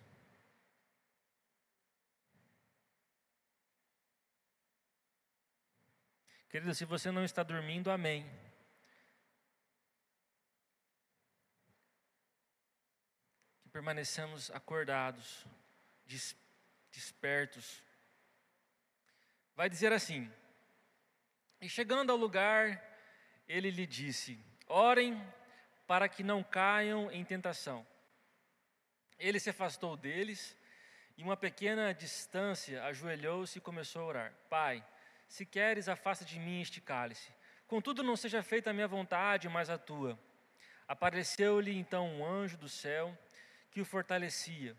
Querido, 6.53 6.75
se 6.75 6.85
você 6.85 7.11
não 7.11 7.25
está 7.25 7.43
dormindo, 7.43 7.91
amém. 7.91 8.31
Que 13.63 13.71
permaneçamos 13.71 14.51
acordados, 14.51 15.47
despertos. 16.91 17.83
Vai 19.57 19.71
dizer 19.71 19.95
assim: 19.95 20.31
E 21.59 21.71
chegando 21.71 22.13
ao 22.13 22.19
lugar, 22.19 22.85
ele 23.49 23.71
lhe 23.71 23.87
disse: 23.87 24.39
Orem 24.67 25.19
para 25.87 26.07
que 26.07 26.23
não 26.23 26.45
caiam 26.45 27.11
em 27.11 27.25
tentação. 27.25 27.87
Ele 29.19 29.41
se 29.41 29.49
afastou 29.49 29.97
deles 29.97 30.55
e, 31.17 31.23
uma 31.23 31.35
pequena 31.35 31.95
distância, 31.95 32.85
ajoelhou-se 32.85 33.57
e 33.57 33.63
começou 33.63 34.03
a 34.03 34.07
orar: 34.07 34.35
Pai, 34.51 34.87
se 35.33 35.47
queres, 35.47 35.89
afasta 35.89 36.27
de 36.27 36.39
mim 36.39 36.61
este 36.61 36.79
cálice. 36.79 37.33
Contudo, 37.67 38.03
não 38.03 38.17
seja 38.17 38.43
feita 38.43 38.69
a 38.69 38.73
minha 38.75 38.87
vontade, 38.87 39.49
mas 39.49 39.71
a 39.71 39.79
tua. 39.79 40.19
Apareceu-lhe 40.87 41.75
então 41.75 42.07
um 42.07 42.27
anjo 42.27 42.59
do 42.59 42.69
céu 42.69 43.17
que 43.71 43.81
o 43.81 43.85
fortalecia. 43.85 44.77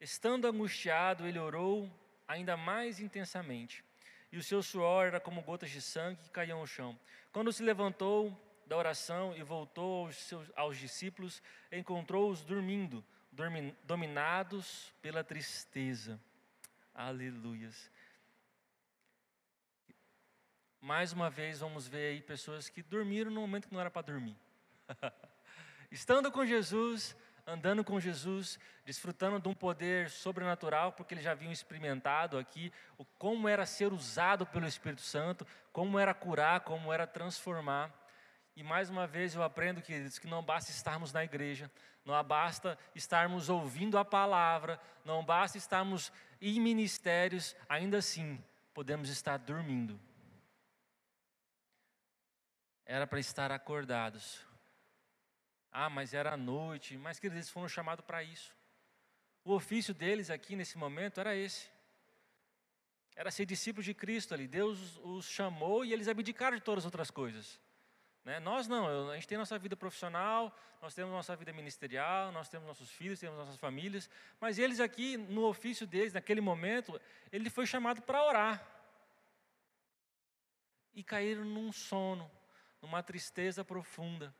Estando 0.00 0.46
angustiado, 0.46 1.26
ele 1.26 1.40
orou 1.40 1.90
ainda 2.28 2.56
mais 2.56 3.00
intensamente, 3.00 3.84
e 4.30 4.38
o 4.38 4.44
seu 4.44 4.62
suor 4.62 5.08
era 5.08 5.18
como 5.18 5.42
gotas 5.42 5.70
de 5.70 5.82
sangue 5.82 6.22
que 6.22 6.30
caíam 6.30 6.60
ao 6.60 6.68
chão. 6.68 6.96
Quando 7.32 7.52
se 7.52 7.64
levantou 7.64 8.40
da 8.66 8.76
oração 8.76 9.36
e 9.36 9.42
voltou 9.42 10.06
aos, 10.06 10.14
seus, 10.14 10.48
aos 10.54 10.78
discípulos, 10.78 11.42
encontrou-os 11.72 12.44
dormindo, 12.44 13.04
dominados 13.82 14.94
pela 15.02 15.24
tristeza. 15.24 16.20
Aleluias. 16.94 17.90
Mais 20.80 21.12
uma 21.12 21.28
vez 21.28 21.60
vamos 21.60 21.86
ver 21.86 22.12
aí 22.12 22.22
pessoas 22.22 22.70
que 22.70 22.82
dormiram 22.82 23.30
no 23.30 23.42
momento 23.42 23.68
que 23.68 23.74
não 23.74 23.80
era 23.80 23.90
para 23.90 24.00
dormir. 24.00 24.34
Estando 25.92 26.32
com 26.32 26.46
Jesus, 26.46 27.14
andando 27.46 27.84
com 27.84 28.00
Jesus, 28.00 28.58
desfrutando 28.82 29.38
de 29.38 29.46
um 29.46 29.52
poder 29.52 30.08
sobrenatural, 30.08 30.92
porque 30.92 31.12
eles 31.12 31.24
já 31.24 31.32
haviam 31.32 31.52
experimentado 31.52 32.38
aqui 32.38 32.72
como 33.18 33.46
era 33.46 33.66
ser 33.66 33.92
usado 33.92 34.46
pelo 34.46 34.66
Espírito 34.66 35.02
Santo, 35.02 35.46
como 35.70 35.98
era 35.98 36.14
curar, 36.14 36.60
como 36.60 36.90
era 36.90 37.06
transformar. 37.06 37.94
E 38.56 38.62
mais 38.62 38.88
uma 38.88 39.06
vez 39.06 39.34
eu 39.34 39.42
aprendo, 39.42 39.82
queridos, 39.82 40.18
que 40.18 40.26
não 40.26 40.42
basta 40.42 40.70
estarmos 40.70 41.12
na 41.12 41.22
igreja, 41.22 41.70
não 42.06 42.22
basta 42.24 42.78
estarmos 42.94 43.50
ouvindo 43.50 43.98
a 43.98 44.04
palavra, 44.04 44.80
não 45.04 45.22
basta 45.22 45.58
estarmos 45.58 46.10
em 46.40 46.58
ministérios, 46.58 47.54
ainda 47.68 47.98
assim 47.98 48.42
podemos 48.72 49.10
estar 49.10 49.36
dormindo 49.36 50.00
era 52.90 53.06
para 53.06 53.20
estar 53.20 53.52
acordados. 53.52 54.44
Ah, 55.70 55.88
mas 55.88 56.12
era 56.12 56.32
à 56.32 56.36
noite. 56.36 56.98
Mas, 56.98 57.22
eles 57.22 57.48
foram 57.48 57.68
chamados 57.68 58.04
para 58.04 58.20
isso. 58.24 58.52
O 59.44 59.52
ofício 59.54 59.94
deles 59.94 60.28
aqui 60.28 60.56
nesse 60.56 60.76
momento 60.76 61.20
era 61.20 61.36
esse. 61.36 61.70
Era 63.14 63.30
ser 63.30 63.46
discípulos 63.46 63.84
de 63.84 63.94
Cristo 63.94 64.34
ali. 64.34 64.48
Deus 64.48 64.98
os 65.04 65.26
chamou 65.26 65.84
e 65.84 65.92
eles 65.92 66.08
abdicaram 66.08 66.56
de 66.56 66.64
todas 66.64 66.82
as 66.82 66.86
outras 66.86 67.12
coisas. 67.12 67.60
Né? 68.24 68.40
Nós 68.40 68.66
não, 68.66 69.08
a 69.10 69.14
gente 69.14 69.28
tem 69.28 69.38
nossa 69.38 69.56
vida 69.56 69.76
profissional, 69.76 70.52
nós 70.82 70.92
temos 70.92 71.12
nossa 71.12 71.36
vida 71.36 71.52
ministerial, 71.52 72.32
nós 72.32 72.48
temos 72.48 72.66
nossos 72.66 72.90
filhos, 72.90 73.20
temos 73.20 73.38
nossas 73.38 73.56
famílias, 73.56 74.10
mas 74.40 74.58
eles 74.58 74.80
aqui, 74.80 75.16
no 75.16 75.44
ofício 75.44 75.86
deles, 75.86 76.12
naquele 76.12 76.40
momento, 76.40 77.00
ele 77.30 77.50
foi 77.50 77.66
chamado 77.66 78.02
para 78.02 78.24
orar. 78.24 78.66
E 80.92 81.04
caíram 81.04 81.44
num 81.44 81.70
sono 81.70 82.28
numa 82.80 83.02
tristeza 83.02 83.64
profunda. 83.64 84.34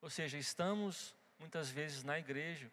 Ou 0.00 0.10
seja, 0.10 0.38
estamos 0.38 1.14
muitas 1.38 1.70
vezes 1.70 2.02
na 2.02 2.18
igreja, 2.18 2.70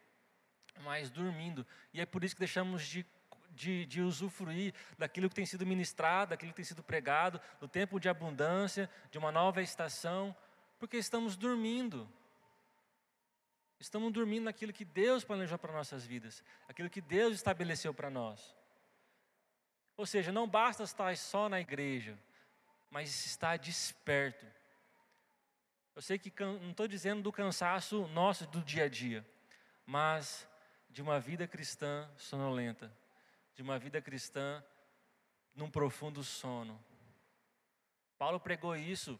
mas 0.81 1.09
dormindo, 1.09 1.65
e 1.93 1.99
é 1.99 2.05
por 2.05 2.23
isso 2.23 2.35
que 2.35 2.39
deixamos 2.39 2.85
de, 2.85 3.05
de, 3.49 3.85
de 3.85 4.01
usufruir 4.01 4.73
daquilo 4.97 5.27
que 5.27 5.35
tem 5.35 5.45
sido 5.45 5.65
ministrado, 5.65 6.29
daquilo 6.29 6.51
que 6.51 6.57
tem 6.57 6.65
sido 6.65 6.83
pregado, 6.83 7.41
do 7.59 7.67
tempo 7.67 7.99
de 7.99 8.07
abundância, 8.07 8.89
de 9.11 9.17
uma 9.17 9.31
nova 9.31 9.61
estação, 9.61 10.35
porque 10.77 10.97
estamos 10.97 11.35
dormindo. 11.35 12.09
Estamos 13.79 14.11
dormindo 14.11 14.43
naquilo 14.45 14.73
que 14.73 14.85
Deus 14.85 15.23
planejou 15.23 15.57
para 15.57 15.73
nossas 15.73 16.05
vidas, 16.05 16.43
aquilo 16.67 16.89
que 16.89 17.01
Deus 17.01 17.33
estabeleceu 17.33 17.93
para 17.93 18.09
nós. 18.09 18.55
Ou 19.95 20.05
seja, 20.05 20.31
não 20.31 20.47
basta 20.47 20.83
estar 20.83 21.15
só 21.17 21.49
na 21.49 21.59
igreja, 21.59 22.17
mas 22.89 23.25
está 23.25 23.55
desperto. 23.57 24.45
Eu 25.95 26.01
sei 26.01 26.17
que 26.17 26.33
não 26.41 26.71
estou 26.71 26.87
dizendo 26.87 27.21
do 27.21 27.31
cansaço 27.31 28.07
nosso 28.07 28.47
do 28.47 28.61
dia 28.61 28.85
a 28.85 28.89
dia, 28.89 29.25
mas 29.85 30.47
de 30.89 31.01
uma 31.01 31.19
vida 31.19 31.47
cristã 31.47 32.09
sonolenta, 32.17 32.91
de 33.53 33.61
uma 33.61 33.77
vida 33.77 34.01
cristã 34.01 34.63
num 35.53 35.69
profundo 35.69 36.23
sono. 36.23 36.81
Paulo 38.17 38.39
pregou 38.39 38.75
isso 38.75 39.19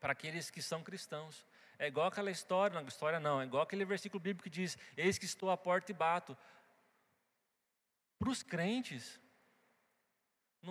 para 0.00 0.12
aqueles 0.12 0.50
que 0.50 0.60
são 0.60 0.82
cristãos. 0.82 1.46
É 1.78 1.86
igual 1.86 2.06
aquela 2.06 2.30
história, 2.30 2.78
não, 2.78 2.86
história 2.86 3.20
não, 3.20 3.40
é 3.40 3.44
igual 3.44 3.62
aquele 3.62 3.84
versículo 3.84 4.20
bíblico 4.20 4.44
que 4.44 4.50
diz: 4.50 4.76
Eis 4.96 5.18
que 5.18 5.24
estou 5.24 5.50
à 5.50 5.56
porta 5.56 5.90
e 5.92 5.94
bato. 5.94 6.36
Para 8.18 8.30
os 8.30 8.42
crentes, 8.42 9.20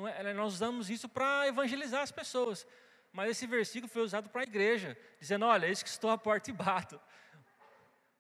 é, 0.08 0.34
nós 0.34 0.54
usamos 0.54 0.90
isso 0.90 1.10
para 1.10 1.48
evangelizar 1.48 2.02
as 2.02 2.12
pessoas. 2.12 2.66
Mas 3.12 3.32
esse 3.32 3.46
versículo 3.46 3.92
foi 3.92 4.02
usado 4.02 4.30
para 4.30 4.42
a 4.42 4.44
igreja, 4.44 4.98
dizendo: 5.20 5.46
Olha, 5.46 5.68
eis 5.68 5.84
que 5.84 5.90
estou 5.90 6.10
à 6.10 6.18
porta 6.18 6.50
e 6.50 6.54
bato. 6.54 7.00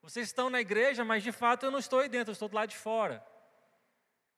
Vocês 0.01 0.27
estão 0.27 0.49
na 0.49 0.59
igreja, 0.59 1.05
mas 1.05 1.23
de 1.23 1.31
fato 1.31 1.65
eu 1.65 1.71
não 1.71 1.79
estou 1.79 1.99
aí 1.99 2.09
dentro, 2.09 2.31
eu 2.31 2.33
estou 2.33 2.49
do 2.49 2.55
lado 2.55 2.69
de 2.69 2.75
fora. 2.75 3.25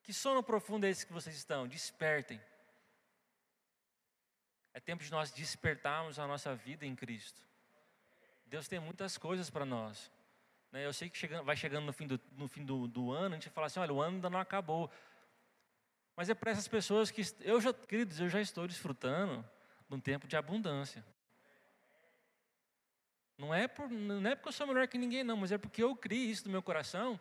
Que 0.04 0.14
sono 0.14 0.44
profundo 0.44 0.86
é 0.86 0.90
esse 0.90 1.06
que 1.06 1.14
vocês 1.14 1.36
estão? 1.36 1.68
Despertem. 1.68 2.40
É 4.74 4.80
tempo 4.80 5.04
de 5.04 5.12
nós 5.12 5.32
despertarmos 5.32 6.20
a 6.20 6.28
nossa 6.28 6.54
vida 6.54 6.86
em 6.86 6.96
Cristo. 6.96 7.42
Deus 8.46 8.68
tem 8.68 8.80
muitas 8.80 9.18
coisas 9.18 9.50
para 9.50 9.66
nós. 9.66 10.12
Né? 10.72 10.86
Eu 10.86 10.92
sei 10.92 11.10
que 11.10 11.28
vai 11.44 11.56
chegando 11.56 11.86
no 11.86 11.94
fim, 11.94 12.08
do, 12.08 12.20
no 12.34 12.48
fim 12.48 12.66
do, 12.66 12.88
do 12.88 13.12
ano, 13.12 13.36
a 13.36 13.40
gente 13.40 13.50
fala 13.50 13.68
assim: 13.68 13.80
olha, 13.80 13.94
o 13.94 14.02
ano 14.02 14.18
ainda 14.18 14.30
não 14.30 14.40
acabou. 14.40 14.92
Mas 16.16 16.30
é 16.30 16.34
para 16.34 16.52
essas 16.52 16.68
pessoas 16.68 17.10
que, 17.10 17.22
eu 17.42 17.60
já, 17.60 17.74
queridos, 17.74 18.20
eu 18.20 18.30
já 18.30 18.40
estou 18.40 18.68
desfrutando 18.68 19.44
de 19.90 19.96
um 19.96 20.00
tempo 20.00 20.28
de 20.28 20.36
abundância. 20.36 21.04
Não 23.38 23.54
é, 23.54 23.68
por, 23.68 23.90
não 23.90 24.30
é 24.30 24.36
porque 24.36 24.50
eu 24.50 24.54
sou 24.54 24.68
melhor 24.68 24.88
que 24.88 24.98
ninguém, 24.98 25.24
não, 25.24 25.36
mas 25.36 25.52
é 25.52 25.58
porque 25.58 25.82
eu 25.82 25.96
criei 25.96 26.26
isso 26.26 26.46
no 26.46 26.52
meu 26.52 26.62
coração. 26.62 27.20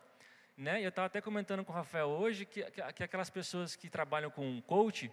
Né? 0.55 0.83
Eu 0.83 0.89
estava 0.89 1.07
até 1.07 1.19
comentando 1.19 1.65
com 1.65 1.71
o 1.71 1.75
Rafael 1.75 2.07
hoje 2.07 2.45
que, 2.45 2.63
que, 2.69 2.93
que, 2.93 3.03
aquelas 3.03 3.29
pessoas 3.29 3.75
que 3.75 3.89
trabalham 3.89 4.29
com 4.29 4.61
coach 4.61 5.11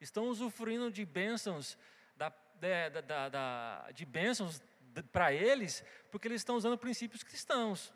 estão 0.00 0.28
usufruindo 0.28 0.90
de 0.90 1.04
bênçãos, 1.04 1.76
da, 2.16 2.32
da, 2.58 3.00
da, 3.00 3.28
da 3.28 3.90
de 3.92 4.06
bênçãos 4.06 4.62
para 5.12 5.32
eles, 5.32 5.84
porque 6.10 6.26
eles 6.26 6.40
estão 6.40 6.56
usando 6.56 6.78
princípios 6.78 7.22
cristãos. 7.22 7.92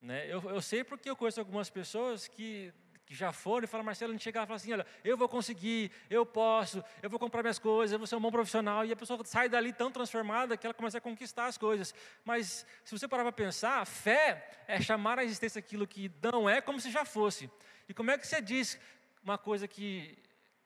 Né? 0.00 0.32
Eu, 0.32 0.40
eu 0.48 0.62
sei 0.62 0.84
porque 0.84 1.10
eu 1.10 1.16
conheço 1.16 1.40
algumas 1.40 1.68
pessoas 1.68 2.28
que 2.28 2.72
que 3.08 3.14
já 3.14 3.32
foram 3.32 3.64
e 3.64 3.66
falam, 3.66 3.86
Marcelo, 3.86 4.10
a 4.10 4.12
gente 4.12 4.22
chega 4.22 4.40
lá 4.40 4.44
e 4.44 4.46
fala 4.46 4.56
assim, 4.56 4.70
olha, 4.70 4.86
eu 5.02 5.16
vou 5.16 5.26
conseguir, 5.30 5.90
eu 6.10 6.26
posso, 6.26 6.84
eu 7.02 7.08
vou 7.08 7.18
comprar 7.18 7.42
minhas 7.42 7.58
coisas, 7.58 7.90
eu 7.90 7.98
vou 7.98 8.06
ser 8.06 8.16
um 8.16 8.20
bom 8.20 8.30
profissional, 8.30 8.84
e 8.84 8.92
a 8.92 8.96
pessoa 8.96 9.18
sai 9.24 9.48
dali 9.48 9.72
tão 9.72 9.90
transformada 9.90 10.58
que 10.58 10.66
ela 10.66 10.74
começa 10.74 10.98
a 10.98 11.00
conquistar 11.00 11.46
as 11.46 11.56
coisas. 11.56 11.94
Mas 12.22 12.66
se 12.84 12.96
você 12.96 13.08
parar 13.08 13.22
para 13.22 13.32
pensar, 13.32 13.82
fé 13.86 14.50
é 14.68 14.78
chamar 14.78 15.18
a 15.18 15.24
existência 15.24 15.58
aquilo 15.58 15.86
que 15.86 16.12
não 16.22 16.50
é 16.50 16.60
como 16.60 16.78
se 16.78 16.90
já 16.90 17.02
fosse. 17.02 17.50
E 17.88 17.94
como 17.94 18.10
é 18.10 18.18
que 18.18 18.26
você 18.26 18.42
diz 18.42 18.78
uma 19.24 19.38
coisa 19.38 19.66
que, 19.66 20.18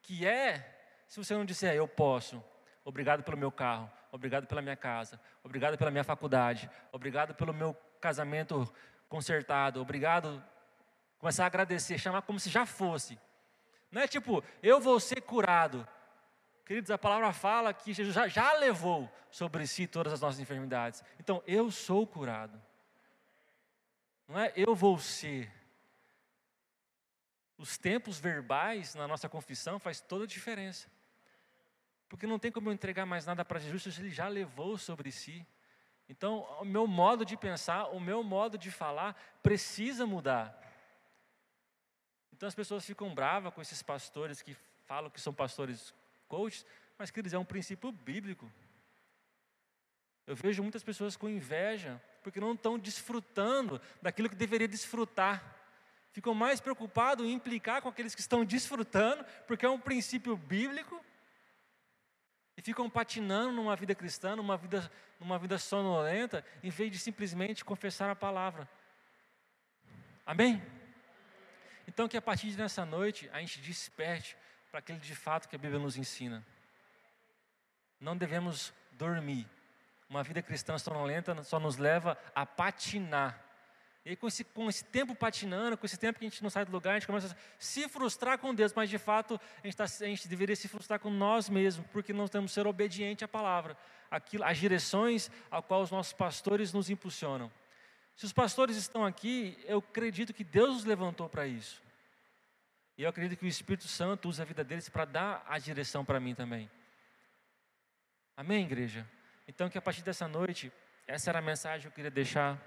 que 0.02 0.26
é, 0.26 0.82
se 1.06 1.18
você 1.22 1.34
não 1.34 1.44
disser, 1.44 1.76
eu 1.76 1.86
posso, 1.86 2.42
obrigado 2.84 3.22
pelo 3.22 3.36
meu 3.36 3.52
carro, 3.52 3.88
obrigado 4.10 4.48
pela 4.48 4.60
minha 4.60 4.74
casa, 4.74 5.20
obrigado 5.44 5.78
pela 5.78 5.92
minha 5.92 6.02
faculdade, 6.02 6.68
obrigado 6.90 7.36
pelo 7.36 7.54
meu 7.54 7.72
casamento 8.00 8.68
consertado, 9.08 9.80
obrigado 9.80 10.42
Começar 11.22 11.44
a 11.44 11.46
agradecer, 11.46 12.00
chamar 12.00 12.22
como 12.22 12.40
se 12.40 12.50
já 12.50 12.66
fosse. 12.66 13.16
Não 13.92 14.02
é 14.02 14.08
tipo, 14.08 14.42
eu 14.60 14.80
vou 14.80 14.98
ser 14.98 15.20
curado. 15.20 15.86
Queridos, 16.66 16.90
a 16.90 16.98
palavra 16.98 17.32
fala 17.32 17.72
que 17.72 17.92
Jesus 17.92 18.12
já, 18.12 18.26
já 18.26 18.52
levou 18.54 19.08
sobre 19.30 19.64
si 19.68 19.86
todas 19.86 20.14
as 20.14 20.20
nossas 20.20 20.40
enfermidades. 20.40 21.00
Então, 21.20 21.40
eu 21.46 21.70
sou 21.70 22.04
curado. 22.08 22.60
Não 24.26 24.36
é 24.36 24.52
eu 24.56 24.74
vou 24.74 24.98
ser. 24.98 25.48
Os 27.56 27.78
tempos 27.78 28.18
verbais 28.18 28.96
na 28.96 29.06
nossa 29.06 29.28
confissão 29.28 29.78
faz 29.78 30.00
toda 30.00 30.24
a 30.24 30.26
diferença. 30.26 30.90
Porque 32.08 32.26
não 32.26 32.36
tem 32.40 32.50
como 32.50 32.68
eu 32.68 32.72
entregar 32.72 33.06
mais 33.06 33.26
nada 33.26 33.44
para 33.44 33.60
Jesus, 33.60 33.96
ele 33.96 34.10
já 34.10 34.26
levou 34.26 34.76
sobre 34.76 35.12
si. 35.12 35.46
Então, 36.08 36.40
o 36.60 36.64
meu 36.64 36.84
modo 36.88 37.24
de 37.24 37.36
pensar, 37.36 37.84
o 37.90 38.00
meu 38.00 38.24
modo 38.24 38.58
de 38.58 38.72
falar 38.72 39.16
precisa 39.40 40.04
mudar. 40.04 40.71
Então 42.42 42.48
as 42.48 42.56
pessoas 42.56 42.84
ficam 42.84 43.14
bravas 43.14 43.54
com 43.54 43.62
esses 43.62 43.84
pastores 43.84 44.42
que 44.42 44.56
falam 44.84 45.08
que 45.08 45.20
são 45.20 45.32
pastores 45.32 45.94
coaches, 46.26 46.66
mas 46.98 47.08
que 47.08 47.20
eles 47.20 47.32
é 47.32 47.38
um 47.38 47.44
princípio 47.44 47.92
bíblico. 47.92 48.50
Eu 50.26 50.34
vejo 50.34 50.60
muitas 50.60 50.82
pessoas 50.82 51.16
com 51.16 51.28
inveja, 51.28 52.02
porque 52.20 52.40
não 52.40 52.54
estão 52.54 52.76
desfrutando 52.76 53.80
daquilo 54.02 54.28
que 54.28 54.34
deveria 54.34 54.66
desfrutar. 54.66 55.40
Ficam 56.10 56.34
mais 56.34 56.60
preocupados 56.60 57.24
em 57.24 57.30
implicar 57.30 57.80
com 57.80 57.88
aqueles 57.88 58.12
que 58.12 58.20
estão 58.20 58.44
desfrutando, 58.44 59.24
porque 59.46 59.64
é 59.64 59.70
um 59.70 59.78
princípio 59.78 60.36
bíblico, 60.36 61.00
e 62.56 62.60
ficam 62.60 62.90
patinando 62.90 63.52
numa 63.52 63.76
vida 63.76 63.94
cristã, 63.94 64.34
numa 64.34 64.56
vida, 64.56 64.90
numa 65.20 65.38
vida 65.38 65.58
sonolenta, 65.58 66.44
em 66.60 66.70
vez 66.70 66.90
de 66.90 66.98
simplesmente 66.98 67.64
confessar 67.64 68.10
a 68.10 68.16
palavra. 68.16 68.68
Amém? 70.26 70.60
Então, 71.86 72.08
que 72.08 72.16
a 72.16 72.22
partir 72.22 72.50
dessa 72.52 72.84
noite 72.84 73.28
a 73.32 73.40
gente 73.40 73.60
desperte 73.60 74.36
para 74.70 74.78
aquele 74.78 74.98
de 74.98 75.14
fato 75.14 75.48
que 75.48 75.56
a 75.56 75.58
Bíblia 75.58 75.78
nos 75.78 75.96
ensina. 75.96 76.44
Não 78.00 78.16
devemos 78.16 78.72
dormir. 78.92 79.46
Uma 80.08 80.22
vida 80.22 80.42
cristã 80.42 80.76
sonolenta 80.78 81.42
só 81.42 81.60
nos 81.60 81.76
leva 81.76 82.18
a 82.34 82.44
patinar. 82.46 83.38
E 84.04 84.10
aí, 84.10 84.16
com 84.16 84.26
esse, 84.26 84.42
com 84.42 84.68
esse 84.68 84.84
tempo 84.84 85.14
patinando, 85.14 85.76
com 85.76 85.86
esse 85.86 85.96
tempo 85.96 86.18
que 86.18 86.24
a 86.24 86.28
gente 86.28 86.42
não 86.42 86.50
sai 86.50 86.64
do 86.64 86.72
lugar, 86.72 86.92
a 86.92 86.94
gente 86.98 87.06
começa 87.06 87.28
a 87.32 87.36
se 87.58 87.88
frustrar 87.88 88.36
com 88.38 88.52
Deus, 88.52 88.72
mas 88.74 88.90
de 88.90 88.98
fato 88.98 89.40
a 89.62 89.66
gente, 89.66 89.76
tá, 89.76 89.84
a 89.84 89.86
gente 89.86 90.26
deveria 90.26 90.56
se 90.56 90.66
frustrar 90.66 90.98
com 90.98 91.08
nós 91.08 91.48
mesmos, 91.48 91.86
porque 91.92 92.12
não 92.12 92.26
temos 92.26 92.50
ser 92.52 92.66
obediente 92.66 93.24
à 93.24 93.28
palavra, 93.28 93.76
aquilo, 94.10 94.42
às 94.44 94.58
direções 94.58 95.30
a 95.50 95.62
qual 95.62 95.82
os 95.82 95.90
nossos 95.90 96.12
pastores 96.12 96.72
nos 96.72 96.90
impulsionam. 96.90 97.50
Se 98.16 98.24
os 98.26 98.32
pastores 98.32 98.76
estão 98.76 99.04
aqui, 99.04 99.58
eu 99.66 99.78
acredito 99.78 100.34
que 100.34 100.44
Deus 100.44 100.78
os 100.78 100.84
levantou 100.84 101.28
para 101.28 101.46
isso. 101.46 101.82
E 102.96 103.02
eu 103.02 103.08
acredito 103.08 103.38
que 103.38 103.44
o 103.44 103.48
Espírito 103.48 103.88
Santo 103.88 104.28
usa 104.28 104.42
a 104.42 104.46
vida 104.46 104.62
deles 104.62 104.88
para 104.88 105.04
dar 105.04 105.44
a 105.48 105.58
direção 105.58 106.04
para 106.04 106.20
mim 106.20 106.34
também. 106.34 106.70
Amém, 108.36 108.64
igreja? 108.64 109.08
Então, 109.48 109.68
que 109.68 109.78
a 109.78 109.82
partir 109.82 110.02
dessa 110.02 110.28
noite, 110.28 110.70
essa 111.06 111.30
era 111.30 111.38
a 111.38 111.42
mensagem 111.42 111.82
que 111.82 111.88
eu 111.88 111.92
queria 111.92 112.10
deixar 112.10 112.58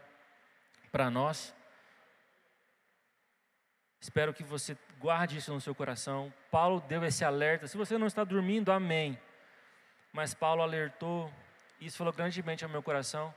para 0.91 1.10
nós. 1.10 1.53
Espero 4.01 4.34
que 4.34 4.43
você 4.43 4.77
guarde 4.99 5.38
isso 5.38 5.53
no 5.53 5.62
seu 5.62 5.73
coração. 5.73 6.34
Paulo 6.51 6.81
deu 6.81 7.03
esse 7.03 7.23
alerta. 7.23 7.67
Se 7.67 7.77
você 7.77 7.97
não 7.97 8.08
está 8.08 8.23
dormindo, 8.23 8.71
amém. 8.71 9.19
Mas 10.12 10.34
Paulo 10.34 10.62
alertou, 10.62 11.31
e 11.79 11.88
isso 11.88 11.97
falou 11.97 12.13
grandemente 12.13 12.63
ao 12.63 12.69
meu 12.69 12.84
coração 12.84 13.34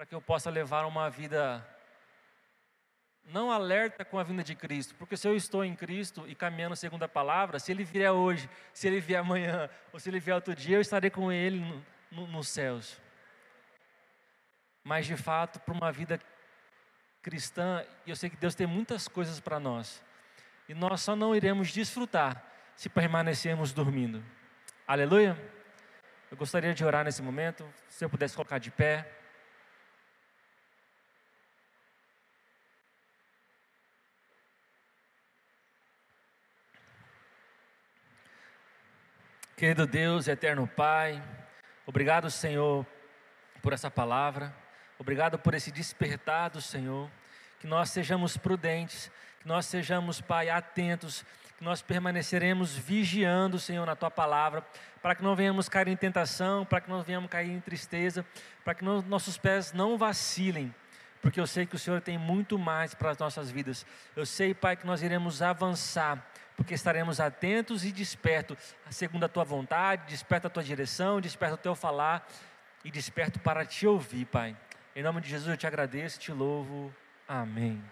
para 0.00 0.06
que 0.06 0.14
eu 0.14 0.22
possa 0.22 0.48
levar 0.48 0.86
uma 0.86 1.10
vida 1.10 1.62
não 3.26 3.52
alerta 3.52 4.02
com 4.02 4.18
a 4.18 4.22
vinda 4.22 4.42
de 4.42 4.54
Cristo, 4.54 4.94
porque 4.94 5.14
se 5.14 5.28
eu 5.28 5.36
estou 5.36 5.62
em 5.62 5.76
Cristo 5.76 6.24
e 6.26 6.34
caminhando 6.34 6.74
segundo 6.74 7.02
a 7.02 7.08
palavra, 7.08 7.58
se 7.58 7.70
Ele 7.70 7.84
vier 7.84 8.10
hoje, 8.10 8.48
se 8.72 8.86
Ele 8.86 8.98
vier 8.98 9.20
amanhã, 9.20 9.68
ou 9.92 10.00
se 10.00 10.08
Ele 10.08 10.18
vier 10.18 10.34
outro 10.34 10.54
dia, 10.54 10.78
eu 10.78 10.80
estarei 10.80 11.10
com 11.10 11.30
Ele 11.30 11.60
no, 11.60 11.84
no, 12.12 12.26
nos 12.28 12.48
céus. 12.48 12.98
Mas 14.82 15.04
de 15.04 15.18
fato, 15.18 15.60
para 15.60 15.74
uma 15.74 15.92
vida 15.92 16.18
cristã, 17.20 17.84
eu 18.06 18.16
sei 18.16 18.30
que 18.30 18.36
Deus 18.36 18.54
tem 18.54 18.66
muitas 18.66 19.06
coisas 19.06 19.38
para 19.38 19.60
nós, 19.60 20.02
e 20.66 20.72
nós 20.72 21.02
só 21.02 21.14
não 21.14 21.36
iremos 21.36 21.70
desfrutar 21.72 22.42
se 22.74 22.88
permanecermos 22.88 23.70
dormindo. 23.70 24.24
Aleluia? 24.88 25.36
Eu 26.30 26.38
gostaria 26.38 26.72
de 26.72 26.82
orar 26.86 27.04
nesse 27.04 27.20
momento, 27.20 27.70
se 27.86 28.02
eu 28.02 28.08
pudesse 28.08 28.34
colocar 28.34 28.56
de 28.56 28.70
pé. 28.70 29.19
Querido 39.60 39.86
Deus, 39.86 40.26
eterno 40.26 40.66
Pai, 40.66 41.22
obrigado, 41.84 42.30
Senhor, 42.30 42.86
por 43.60 43.74
essa 43.74 43.90
palavra, 43.90 44.56
obrigado 44.98 45.38
por 45.38 45.52
esse 45.52 45.70
despertar 45.70 46.48
do 46.48 46.62
Senhor, 46.62 47.10
que 47.58 47.66
nós 47.66 47.90
sejamos 47.90 48.38
prudentes, 48.38 49.12
que 49.38 49.46
nós 49.46 49.66
sejamos, 49.66 50.18
Pai, 50.18 50.48
atentos, 50.48 51.26
que 51.58 51.62
nós 51.62 51.82
permaneceremos 51.82 52.74
vigiando, 52.74 53.58
Senhor, 53.58 53.84
na 53.84 53.94
Tua 53.94 54.10
palavra, 54.10 54.64
para 55.02 55.14
que 55.14 55.22
não 55.22 55.36
venhamos 55.36 55.68
cair 55.68 55.88
em 55.88 55.96
tentação, 55.96 56.64
para 56.64 56.80
que 56.80 56.88
não 56.88 57.02
venhamos 57.02 57.28
cair 57.28 57.50
em 57.50 57.60
tristeza, 57.60 58.24
para 58.64 58.74
que 58.74 58.82
nossos 58.82 59.36
pés 59.36 59.74
não 59.74 59.98
vacilem, 59.98 60.74
porque 61.20 61.40
eu 61.40 61.46
sei 61.46 61.66
que 61.66 61.76
o 61.76 61.78
Senhor 61.78 62.00
tem 62.00 62.16
muito 62.18 62.58
mais 62.58 62.94
para 62.94 63.10
as 63.10 63.18
nossas 63.18 63.50
vidas. 63.50 63.84
Eu 64.16 64.24
sei, 64.24 64.54
Pai, 64.54 64.76
que 64.76 64.86
nós 64.86 65.02
iremos 65.02 65.42
avançar 65.42 66.26
porque 66.56 66.74
estaremos 66.74 67.20
atentos 67.20 67.86
e 67.86 67.92
despertos, 67.92 68.76
segundo 68.90 69.24
a 69.24 69.28
tua 69.28 69.44
vontade, 69.44 70.06
desperto 70.08 70.46
a 70.46 70.50
tua 70.50 70.62
direção, 70.62 71.18
desperto 71.20 71.54
o 71.54 71.58
teu 71.58 71.74
falar 71.74 72.28
e 72.84 72.90
desperto 72.90 73.38
para 73.38 73.64
te 73.64 73.86
ouvir, 73.86 74.26
Pai. 74.26 74.56
Em 74.94 75.02
nome 75.02 75.20
de 75.20 75.28
Jesus 75.30 75.48
eu 75.48 75.56
te 75.56 75.66
agradeço, 75.66 76.18
te 76.18 76.32
louvo. 76.32 76.94
Amém. 77.26 77.82